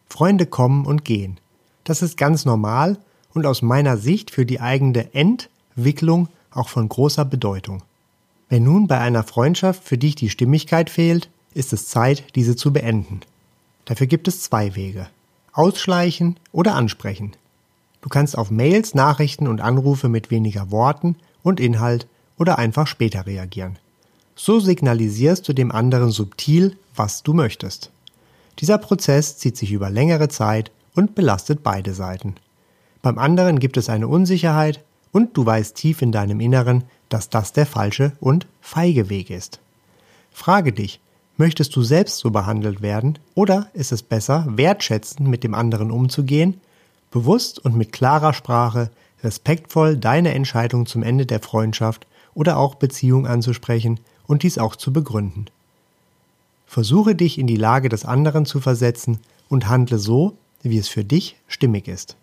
Freunde 0.09 0.47
kommen 0.47 0.87
und 0.87 1.05
gehen. 1.05 1.39
Das 1.85 2.03
ist 2.03 2.17
ganz 2.17 2.45
normal 2.45 2.99
und 3.35 3.47
aus 3.47 3.63
meiner 3.63 3.97
Sicht 3.99 4.31
für 4.31 4.47
die 4.47 4.61
eigene 4.61 5.15
Entwicklung 5.15 6.29
auch 6.51 6.69
von 6.69 6.89
großer 6.89 7.25
Bedeutung. 7.25 7.83
Wenn 8.49 8.65
nun 8.65 8.87
bei 8.87 8.99
einer 8.99 9.25
Freundschaft 9.25 9.85
für 9.85 9.99
dich 9.99 10.15
die 10.15 10.31
Stimmigkeit 10.31 10.89
fehlt, 10.89 11.29
ist 11.53 11.73
es 11.73 11.89
Zeit, 11.89 12.35
diese 12.35 12.57
zu 12.57 12.73
beenden. 12.73 13.21
Dafür 13.85 14.07
gibt 14.07 14.27
es 14.27 14.41
zwei 14.41 14.75
Wege. 14.75 15.09
Ausschleichen 15.53 16.39
oder 16.53 16.75
ansprechen. 16.75 17.33
Du 18.05 18.11
kannst 18.11 18.37
auf 18.37 18.51
Mails, 18.51 18.95
Nachrichten 18.95 19.49
und 19.49 19.63
Anrufe 19.63 20.11
mit 20.11 20.31
weniger 20.31 20.71
Worten 20.71 21.17
und 21.43 21.59
Inhalt 21.59 22.07
oder 22.37 22.59
einfach 22.59 22.87
später 22.87 23.25
reagieren. 23.25 23.79
So 24.37 24.61
signalisierst 24.61 25.49
du 25.49 25.55
dem 25.55 25.73
anderen 25.73 26.11
subtil, 26.11 26.77
was 26.95 27.23
du 27.23 27.33
möchtest. 27.33 27.91
Dieser 28.59 28.77
Prozess 28.77 29.39
zieht 29.39 29.57
sich 29.57 29.73
über 29.73 29.89
längere 29.89 30.29
Zeit 30.29 30.71
und 30.95 31.15
belastet 31.15 31.63
beide 31.63 31.95
Seiten. 31.95 32.35
Beim 33.01 33.17
anderen 33.17 33.59
gibt 33.59 33.79
es 33.79 33.89
eine 33.89 34.07
Unsicherheit 34.07 34.85
und 35.11 35.35
du 35.35 35.47
weißt 35.47 35.75
tief 35.75 36.03
in 36.03 36.13
deinem 36.13 36.41
Inneren, 36.41 36.85
dass 37.09 37.31
das 37.31 37.55
der 37.55 37.65
falsche 37.65 38.13
und 38.21 38.47
feige 38.61 39.09
Weg 39.09 39.31
ist. 39.31 39.61
Frage 40.31 40.75
dich, 40.75 41.01
möchtest 41.39 41.75
du 41.75 41.83
selbst 41.83 42.19
so 42.19 42.31
behandelt 42.31 42.83
werden 42.83 43.19
oder 43.35 43.71
ist 43.73 43.93
es 43.93 44.03
besser, 44.03 44.45
wertschätzend 44.47 45.27
mit 45.27 45.43
dem 45.43 45.55
anderen 45.55 45.91
umzugehen, 45.91 46.61
bewusst 47.15 47.65
und 47.65 47.77
mit 47.77 47.93
klarer 47.93 48.33
Sprache 48.33 48.91
respektvoll 49.23 49.97
deine 49.97 50.35
Entscheidung 50.35 50.85
zum 50.85 51.05
Ende 51.05 51.27
der 51.27 51.39
Freundschaft 51.39 52.09
oder 52.35 52.57
auch 52.57 52.75
Beziehung 52.75 53.29
anzusprechen 53.29 54.01
und 54.27 54.43
dies 54.43 54.59
auch 54.59 54.75
zu 54.75 54.93
begründen. 54.93 55.45
Versuche 56.67 57.15
dich 57.15 57.39
in 57.39 57.47
die 57.47 57.55
Lage 57.55 57.89
des 57.89 58.05
anderen 58.05 58.47
zu 58.47 58.59
versetzen 58.59 59.21
und 59.49 59.69
handle 59.69 59.99
so, 59.99 60.37
wie 60.63 60.77
es 60.77 60.89
für 60.89 61.05
dich 61.05 61.37
stimmig 61.47 61.87
ist. 61.87 62.17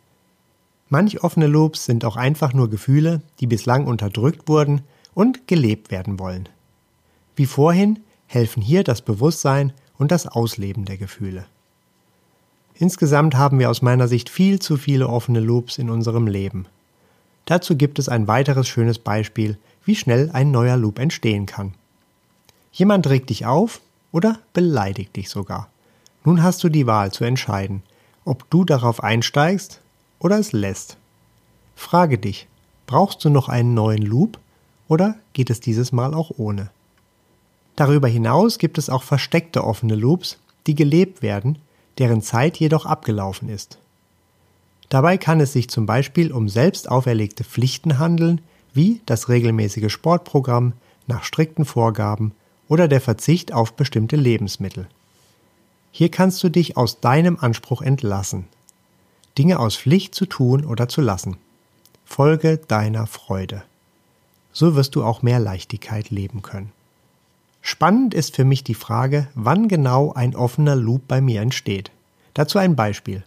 Manch 0.90 1.24
offene 1.24 1.48
Lobs 1.48 1.86
sind 1.86 2.04
auch 2.04 2.18
einfach 2.18 2.54
nur 2.54 2.70
Gefühle, 2.70 3.22
die 3.40 3.48
bislang 3.48 3.88
unterdrückt 3.88 4.50
wurden 4.50 4.82
und 5.14 5.48
gelebt 5.48 5.90
werden 5.90 6.20
wollen. 6.20 6.50
Wie 7.38 7.46
vorhin 7.46 8.02
helfen 8.28 8.62
hier 8.62 8.84
das 8.84 9.02
Bewusstsein 9.02 9.72
und 9.98 10.12
das 10.12 10.28
Ausleben 10.28 10.84
der 10.84 10.98
Gefühle. 10.98 11.46
Insgesamt 12.82 13.36
haben 13.36 13.60
wir 13.60 13.70
aus 13.70 13.84
meiner 13.84 14.08
Sicht 14.08 14.28
viel 14.28 14.58
zu 14.58 14.76
viele 14.76 15.08
offene 15.08 15.40
Loops 15.40 15.78
in 15.78 15.92
unserem 15.92 16.26
Leben. 16.26 16.66
Dazu 17.46 17.78
gibt 17.78 18.00
es 18.00 18.10
ein 18.10 18.28
weiteres 18.28 18.68
schönes 18.68 18.98
Beispiel, 18.98 19.60
wie 19.86 19.96
schnell 19.96 20.32
ein 20.34 20.50
neuer 20.50 20.78
Loop 20.78 20.98
entstehen 20.98 21.46
kann. 21.46 21.76
Jemand 22.72 23.06
regt 23.06 23.30
dich 23.30 23.46
auf 23.46 23.82
oder 24.12 24.40
beleidigt 24.54 25.16
dich 25.16 25.30
sogar. 25.30 25.70
Nun 26.26 26.42
hast 26.42 26.64
du 26.64 26.70
die 26.70 26.88
Wahl 26.88 27.12
zu 27.12 27.24
entscheiden, 27.24 27.84
ob 28.26 28.50
du 28.50 28.66
darauf 28.66 29.04
einsteigst 29.04 29.80
oder 30.18 30.40
es 30.40 30.52
lässt. 30.52 30.98
Frage 31.76 32.18
dich, 32.18 32.48
brauchst 32.88 33.24
du 33.24 33.30
noch 33.30 33.48
einen 33.48 33.76
neuen 33.76 34.02
Loop 34.02 34.40
oder 34.88 35.18
geht 35.34 35.52
es 35.52 35.60
dieses 35.60 35.92
Mal 35.92 36.16
auch 36.16 36.32
ohne? 36.38 36.72
Darüber 37.76 38.08
hinaus 38.08 38.58
gibt 38.58 38.80
es 38.80 38.90
auch 38.90 39.04
versteckte 39.04 39.64
offene 39.64 39.94
Loops, 39.94 40.40
die 40.66 40.74
gelebt 40.74 41.22
werden, 41.22 41.60
deren 41.98 42.22
Zeit 42.22 42.58
jedoch 42.58 42.86
abgelaufen 42.86 43.50
ist. 43.50 43.78
Dabei 44.90 45.18
kann 45.18 45.40
es 45.40 45.54
sich 45.54 45.70
zum 45.70 45.86
Beispiel 45.86 46.32
um 46.32 46.50
selbst 46.50 46.90
auferlegte 46.90 47.44
Pflichten 47.44 48.00
handeln, 48.00 48.42
wie 48.74 49.02
das 49.06 49.30
regelmäßige 49.30 49.92
Sportprogramm 49.92 50.74
nach 51.08 51.24
strikten 51.24 51.66
Vorgaben 51.66 52.34
oder 52.68 52.88
der 52.88 53.02
Verzicht 53.02 53.54
auf 53.54 53.74
bestimmte 53.74 54.16
Lebensmittel. 54.16 54.88
Hier 55.92 56.10
kannst 56.10 56.44
du 56.44 56.50
dich 56.50 56.78
aus 56.78 57.02
deinem 57.02 57.38
Anspruch 57.40 57.82
entlassen 57.82 58.46
Dinge 59.38 59.60
aus 59.60 59.78
Pflicht 59.78 60.14
zu 60.14 60.26
tun 60.26 60.66
oder 60.66 60.90
zu 60.90 61.02
lassen. 61.02 61.38
Folge 62.06 62.58
deiner 62.58 63.08
Freude. 63.08 63.64
So 64.52 64.76
wirst 64.76 64.96
du 64.96 65.04
auch 65.04 65.22
mehr 65.22 65.40
Leichtigkeit 65.40 66.10
leben 66.10 66.42
können. 66.42 66.72
Spannend 67.62 68.14
ist 68.14 68.36
für 68.36 68.46
mich 68.46 68.64
die 68.64 68.76
Frage, 68.76 69.28
wann 69.36 69.68
genau 69.68 70.12
ein 70.14 70.36
offener 70.36 70.76
Loop 70.76 71.08
bei 71.08 71.22
mir 71.22 71.42
entsteht. 71.42 71.92
Dazu 72.34 72.58
ein 72.58 72.76
Beispiel. 72.76 73.24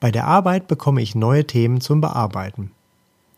Bei 0.00 0.10
der 0.10 0.26
Arbeit 0.26 0.66
bekomme 0.66 1.00
ich 1.02 1.14
neue 1.14 1.46
Themen 1.46 1.80
zum 1.80 2.00
Bearbeiten. 2.00 2.72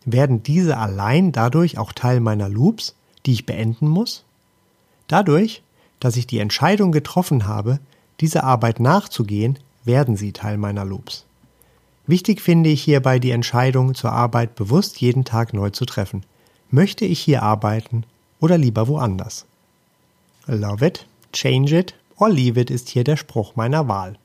Werden 0.05 0.41
diese 0.41 0.77
allein 0.77 1.31
dadurch 1.31 1.77
auch 1.77 1.93
Teil 1.93 2.19
meiner 2.19 2.49
Loops, 2.49 2.95
die 3.25 3.33
ich 3.33 3.45
beenden 3.45 3.87
muss? 3.87 4.23
Dadurch, 5.07 5.61
dass 5.99 6.17
ich 6.17 6.27
die 6.27 6.39
Entscheidung 6.39 6.91
getroffen 6.91 7.45
habe, 7.45 7.79
dieser 8.19 8.43
Arbeit 8.43 8.79
nachzugehen, 8.79 9.59
werden 9.83 10.17
sie 10.17 10.33
Teil 10.33 10.57
meiner 10.57 10.85
Loops. 10.85 11.25
Wichtig 12.07 12.41
finde 12.41 12.69
ich 12.69 12.81
hierbei 12.81 13.19
die 13.19 13.31
Entscheidung 13.31 13.93
zur 13.93 14.13
Arbeit 14.13 14.55
bewusst 14.55 14.99
jeden 15.01 15.25
Tag 15.25 15.53
neu 15.53 15.69
zu 15.69 15.85
treffen. 15.85 16.23
Möchte 16.71 17.05
ich 17.05 17.19
hier 17.19 17.43
arbeiten 17.43 18.03
oder 18.39 18.57
lieber 18.57 18.87
woanders? 18.87 19.45
Love 20.47 20.85
it, 20.85 21.05
change 21.33 21.77
it 21.77 21.93
or 22.15 22.29
leave 22.29 22.57
it 22.57 22.71
ist 22.71 22.87
hier 22.87 23.03
der 23.03 23.17
Spruch 23.17 23.57
meiner 23.57 23.89
Wahl. 23.89 24.17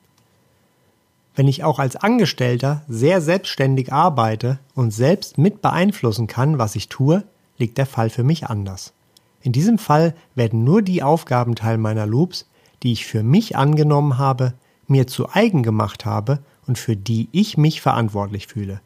Wenn 1.34 1.48
ich 1.48 1.64
auch 1.64 1.80
als 1.80 1.96
Angestellter 1.96 2.82
sehr 2.88 3.20
selbstständig 3.20 3.92
arbeite 3.92 4.60
und 4.74 4.92
selbst 4.92 5.36
mit 5.36 5.62
beeinflussen 5.62 6.28
kann, 6.28 6.58
was 6.58 6.76
ich 6.76 6.88
tue, 6.88 7.24
liegt 7.58 7.76
der 7.76 7.86
Fall 7.86 8.08
für 8.08 8.22
mich 8.22 8.46
anders. 8.46 8.92
In 9.40 9.50
diesem 9.50 9.78
Fall 9.78 10.14
werden 10.36 10.62
nur 10.62 10.82
die 10.82 11.02
Aufgaben 11.02 11.56
Teil 11.56 11.76
meiner 11.76 12.06
Loops, 12.06 12.46
die 12.84 12.92
ich 12.92 13.04
für 13.04 13.24
mich 13.24 13.56
angenommen 13.56 14.16
habe, 14.16 14.54
mir 14.86 15.08
zu 15.08 15.28
eigen 15.28 15.64
gemacht 15.64 16.04
habe 16.04 16.38
und 16.68 16.78
für 16.78 16.96
die 16.96 17.28
ich 17.32 17.58
mich 17.58 17.80
verantwortlich 17.80 18.46
fühle. 18.46 18.80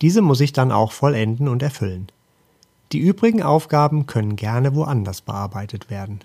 Diese 0.00 0.22
muss 0.22 0.40
ich 0.40 0.52
dann 0.52 0.72
auch 0.72 0.90
vollenden 0.90 1.46
und 1.46 1.62
erfüllen. 1.62 2.08
Die 2.90 2.98
übrigen 2.98 3.44
Aufgaben 3.44 4.06
können 4.06 4.34
gerne 4.34 4.74
woanders 4.74 5.20
bearbeitet 5.20 5.88
werden. 5.90 6.20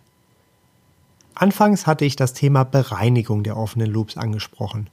Anfangs 1.36 1.86
hatte 1.86 2.06
ich 2.06 2.16
das 2.16 2.34
Thema 2.34 2.64
Bereinigung 2.64 3.44
der 3.44 3.58
offenen 3.58 3.92
Loops 3.92 4.16
angesprochen. 4.16 4.90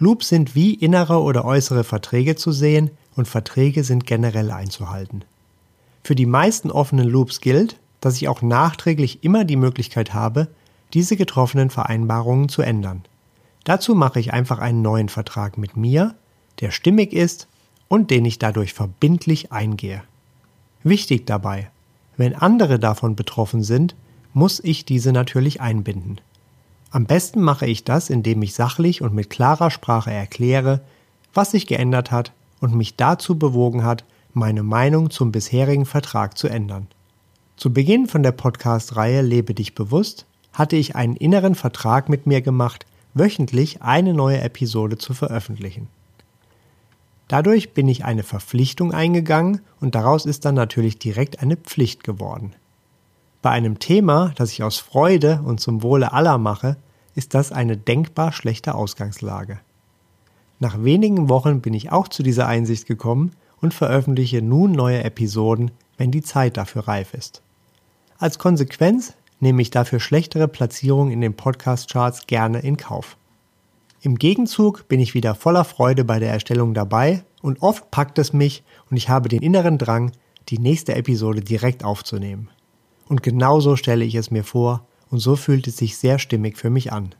Loops 0.00 0.28
sind 0.28 0.56
wie 0.56 0.74
innere 0.74 1.22
oder 1.22 1.44
äußere 1.44 1.84
Verträge 1.84 2.34
zu 2.34 2.50
sehen 2.50 2.90
und 3.14 3.28
Verträge 3.28 3.84
sind 3.84 4.04
generell 4.04 4.50
einzuhalten. 4.50 5.24
Für 6.02 6.16
die 6.16 6.26
meisten 6.26 6.72
offenen 6.72 7.08
Loops 7.08 7.40
gilt, 7.40 7.78
dass 8.00 8.16
ich 8.16 8.26
auch 8.28 8.42
nachträglich 8.42 9.22
immer 9.22 9.44
die 9.44 9.56
Möglichkeit 9.56 10.12
habe, 10.12 10.48
diese 10.94 11.16
getroffenen 11.16 11.70
Vereinbarungen 11.70 12.48
zu 12.48 12.62
ändern. 12.62 13.04
Dazu 13.62 13.94
mache 13.94 14.18
ich 14.18 14.32
einfach 14.32 14.58
einen 14.58 14.82
neuen 14.82 15.08
Vertrag 15.08 15.56
mit 15.56 15.76
mir, 15.76 16.16
der 16.60 16.72
stimmig 16.72 17.12
ist 17.12 17.46
und 17.86 18.10
den 18.10 18.24
ich 18.24 18.40
dadurch 18.40 18.72
verbindlich 18.74 19.52
eingehe. 19.52 20.02
Wichtig 20.82 21.26
dabei, 21.26 21.70
wenn 22.16 22.34
andere 22.34 22.80
davon 22.80 23.14
betroffen 23.14 23.62
sind, 23.62 23.94
muss 24.32 24.60
ich 24.62 24.84
diese 24.84 25.12
natürlich 25.12 25.60
einbinden. 25.60 26.20
Am 26.90 27.06
besten 27.06 27.40
mache 27.40 27.66
ich 27.66 27.84
das, 27.84 28.10
indem 28.10 28.42
ich 28.42 28.54
sachlich 28.54 29.02
und 29.02 29.14
mit 29.14 29.30
klarer 29.30 29.70
Sprache 29.70 30.10
erkläre, 30.10 30.80
was 31.32 31.52
sich 31.52 31.66
geändert 31.66 32.10
hat 32.10 32.32
und 32.60 32.74
mich 32.74 32.96
dazu 32.96 33.38
bewogen 33.38 33.84
hat, 33.84 34.04
meine 34.34 34.62
Meinung 34.62 35.10
zum 35.10 35.32
bisherigen 35.32 35.86
Vertrag 35.86 36.36
zu 36.36 36.48
ändern. 36.48 36.86
Zu 37.56 37.72
Beginn 37.72 38.06
von 38.06 38.22
der 38.22 38.32
Podcast-Reihe 38.32 39.22
Lebe 39.22 39.54
dich 39.54 39.74
bewusst 39.74 40.26
hatte 40.52 40.76
ich 40.76 40.96
einen 40.96 41.16
inneren 41.16 41.54
Vertrag 41.54 42.08
mit 42.08 42.26
mir 42.26 42.42
gemacht, 42.42 42.86
wöchentlich 43.14 43.82
eine 43.82 44.14
neue 44.14 44.40
Episode 44.40 44.98
zu 44.98 45.14
veröffentlichen. 45.14 45.88
Dadurch 47.28 47.72
bin 47.72 47.88
ich 47.88 48.04
eine 48.04 48.22
Verpflichtung 48.22 48.92
eingegangen 48.92 49.60
und 49.80 49.94
daraus 49.94 50.26
ist 50.26 50.44
dann 50.44 50.54
natürlich 50.54 50.98
direkt 50.98 51.40
eine 51.40 51.56
Pflicht 51.56 52.04
geworden. 52.04 52.54
Bei 53.42 53.50
einem 53.50 53.80
Thema, 53.80 54.32
das 54.36 54.52
ich 54.52 54.62
aus 54.62 54.78
Freude 54.78 55.40
und 55.44 55.58
zum 55.58 55.82
Wohle 55.82 56.12
aller 56.12 56.38
mache, 56.38 56.76
ist 57.16 57.34
das 57.34 57.50
eine 57.50 57.76
denkbar 57.76 58.30
schlechte 58.32 58.76
Ausgangslage. 58.76 59.58
Nach 60.60 60.84
wenigen 60.84 61.28
Wochen 61.28 61.60
bin 61.60 61.74
ich 61.74 61.90
auch 61.90 62.06
zu 62.06 62.22
dieser 62.22 62.46
Einsicht 62.46 62.86
gekommen 62.86 63.32
und 63.60 63.74
veröffentliche 63.74 64.42
nun 64.42 64.70
neue 64.70 65.02
Episoden, 65.02 65.72
wenn 65.96 66.12
die 66.12 66.22
Zeit 66.22 66.56
dafür 66.56 66.86
reif 66.86 67.14
ist. 67.14 67.42
Als 68.16 68.38
Konsequenz 68.38 69.14
nehme 69.40 69.60
ich 69.60 69.70
dafür 69.70 69.98
schlechtere 69.98 70.46
Platzierungen 70.46 71.12
in 71.12 71.20
den 71.20 71.34
Podcast-Charts 71.34 72.28
gerne 72.28 72.60
in 72.60 72.76
Kauf. 72.76 73.16
Im 74.02 74.18
Gegenzug 74.18 74.86
bin 74.86 75.00
ich 75.00 75.14
wieder 75.14 75.34
voller 75.34 75.64
Freude 75.64 76.04
bei 76.04 76.20
der 76.20 76.30
Erstellung 76.30 76.74
dabei 76.74 77.24
und 77.40 77.60
oft 77.60 77.90
packt 77.90 78.20
es 78.20 78.32
mich 78.32 78.62
und 78.88 78.96
ich 78.96 79.08
habe 79.08 79.28
den 79.28 79.42
inneren 79.42 79.78
Drang, 79.78 80.12
die 80.48 80.58
nächste 80.58 80.94
Episode 80.94 81.40
direkt 81.40 81.82
aufzunehmen. 81.82 82.48
Und 83.12 83.22
genauso 83.22 83.76
stelle 83.76 84.06
ich 84.06 84.14
es 84.14 84.30
mir 84.30 84.42
vor 84.42 84.86
und 85.10 85.18
so 85.18 85.36
fühlt 85.36 85.66
es 85.66 85.76
sich 85.76 85.98
sehr 85.98 86.18
stimmig 86.18 86.56
für 86.56 86.70
mich 86.70 86.94
an. 86.94 87.14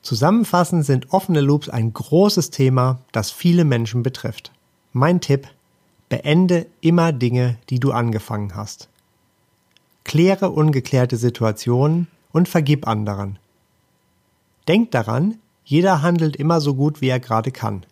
Zusammenfassend 0.00 0.86
sind 0.86 1.12
offene 1.12 1.42
Loops 1.42 1.68
ein 1.68 1.92
großes 1.92 2.48
Thema, 2.48 3.00
das 3.12 3.30
viele 3.30 3.66
Menschen 3.66 4.02
betrifft. 4.02 4.50
Mein 4.94 5.20
Tipp, 5.20 5.46
beende 6.08 6.64
immer 6.80 7.12
Dinge, 7.12 7.58
die 7.68 7.78
du 7.78 7.92
angefangen 7.92 8.56
hast. 8.56 8.88
Kläre 10.04 10.48
ungeklärte 10.48 11.18
Situationen 11.18 12.06
und 12.32 12.48
vergib 12.48 12.88
anderen. 12.88 13.38
Denk 14.68 14.90
daran, 14.90 15.36
jeder 15.66 16.00
handelt 16.00 16.34
immer 16.34 16.62
so 16.62 16.74
gut, 16.74 17.02
wie 17.02 17.08
er 17.08 17.20
gerade 17.20 17.50
kann. 17.50 17.84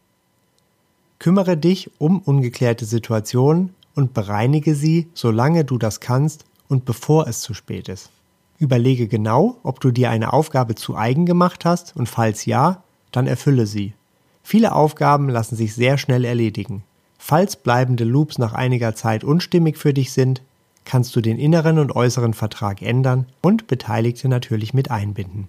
Kümmere 1.18 1.58
dich 1.58 1.90
um 1.98 2.20
ungeklärte 2.20 2.86
Situationen 2.86 3.74
und 3.94 4.14
bereinige 4.14 4.74
sie, 4.74 5.08
solange 5.12 5.66
du 5.66 5.76
das 5.76 6.00
kannst 6.00 6.46
und 6.68 6.84
bevor 6.84 7.26
es 7.26 7.40
zu 7.40 7.54
spät 7.54 7.88
ist. 7.88 8.10
Überlege 8.58 9.06
genau, 9.06 9.58
ob 9.62 9.80
du 9.80 9.90
dir 9.90 10.10
eine 10.10 10.32
Aufgabe 10.32 10.74
zu 10.74 10.96
eigen 10.96 11.26
gemacht 11.26 11.64
hast 11.64 11.94
und 11.96 12.08
falls 12.08 12.44
ja, 12.44 12.82
dann 13.12 13.26
erfülle 13.26 13.66
sie. 13.66 13.94
Viele 14.42 14.72
Aufgaben 14.72 15.28
lassen 15.28 15.56
sich 15.56 15.74
sehr 15.74 15.98
schnell 15.98 16.24
erledigen. 16.24 16.82
Falls 17.18 17.56
bleibende 17.56 18.04
Loops 18.04 18.38
nach 18.38 18.52
einiger 18.52 18.94
Zeit 18.94 19.24
unstimmig 19.24 19.76
für 19.76 19.92
dich 19.92 20.12
sind, 20.12 20.42
kannst 20.84 21.14
du 21.14 21.20
den 21.20 21.38
inneren 21.38 21.78
und 21.78 21.94
äußeren 21.94 22.32
Vertrag 22.32 22.80
ändern 22.80 23.26
und 23.42 23.66
Beteiligte 23.66 24.28
natürlich 24.28 24.72
mit 24.72 24.90
einbinden. 24.90 25.48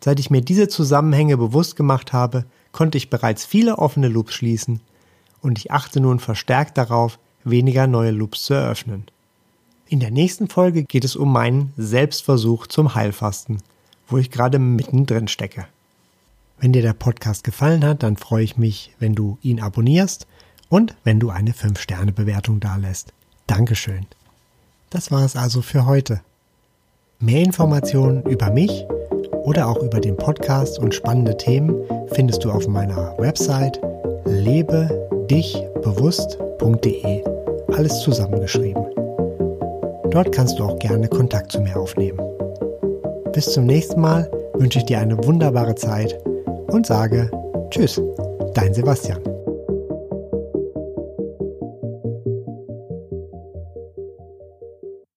Seit 0.00 0.20
ich 0.20 0.30
mir 0.30 0.42
diese 0.42 0.68
Zusammenhänge 0.68 1.36
bewusst 1.36 1.76
gemacht 1.76 2.12
habe, 2.12 2.44
konnte 2.70 2.98
ich 2.98 3.10
bereits 3.10 3.44
viele 3.44 3.78
offene 3.78 4.08
Loops 4.08 4.34
schließen 4.34 4.80
und 5.40 5.58
ich 5.58 5.72
achte 5.72 6.00
nun 6.00 6.20
verstärkt 6.20 6.78
darauf, 6.78 7.18
weniger 7.42 7.86
neue 7.86 8.10
Loops 8.10 8.44
zu 8.44 8.54
eröffnen. 8.54 9.04
In 9.86 10.00
der 10.00 10.10
nächsten 10.10 10.48
Folge 10.48 10.82
geht 10.82 11.04
es 11.04 11.14
um 11.14 11.30
meinen 11.30 11.74
Selbstversuch 11.76 12.66
zum 12.66 12.94
Heilfasten, 12.94 13.58
wo 14.08 14.16
ich 14.16 14.30
gerade 14.30 14.58
mittendrin 14.58 15.28
stecke. 15.28 15.66
Wenn 16.58 16.72
dir 16.72 16.80
der 16.80 16.94
Podcast 16.94 17.44
gefallen 17.44 17.84
hat, 17.84 18.02
dann 18.02 18.16
freue 18.16 18.44
ich 18.44 18.56
mich, 18.56 18.94
wenn 18.98 19.14
du 19.14 19.36
ihn 19.42 19.60
abonnierst 19.60 20.26
und 20.70 20.96
wenn 21.04 21.20
du 21.20 21.28
eine 21.28 21.52
5-Sterne-Bewertung 21.52 22.60
dalässt. 22.60 23.12
Dankeschön. 23.46 24.06
Das 24.88 25.10
war 25.10 25.22
es 25.24 25.36
also 25.36 25.60
für 25.60 25.84
heute. 25.84 26.22
Mehr 27.20 27.42
Informationen 27.42 28.22
über 28.22 28.50
mich 28.50 28.86
oder 29.44 29.68
auch 29.68 29.82
über 29.82 30.00
den 30.00 30.16
Podcast 30.16 30.78
und 30.78 30.94
spannende 30.94 31.36
Themen 31.36 31.76
findest 32.12 32.42
du 32.44 32.50
auf 32.50 32.66
meiner 32.68 33.14
Website 33.18 33.78
lebedichbewusst.de. 34.24 37.24
Alles 37.76 38.00
zusammengeschrieben. 38.00 39.03
Dort 40.14 40.30
kannst 40.30 40.60
du 40.60 40.64
auch 40.64 40.78
gerne 40.78 41.08
Kontakt 41.08 41.50
zu 41.50 41.60
mir 41.60 41.76
aufnehmen. 41.76 42.20
Bis 43.32 43.46
zum 43.46 43.66
nächsten 43.66 44.00
Mal 44.00 44.30
wünsche 44.54 44.78
ich 44.78 44.84
dir 44.84 45.00
eine 45.00 45.18
wunderbare 45.24 45.74
Zeit 45.74 46.16
und 46.68 46.86
sage 46.86 47.28
Tschüss, 47.70 48.00
dein 48.54 48.72
Sebastian. 48.72 49.33